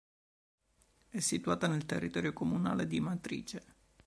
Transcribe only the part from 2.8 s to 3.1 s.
di